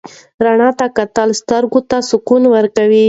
[0.45, 2.99] رڼا ته کتل سترګو ته سکون ورکوي.